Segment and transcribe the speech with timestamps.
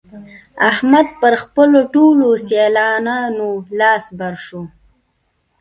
[0.69, 4.61] احمد پر خپلو ټولو سيالانو لاس بر شو.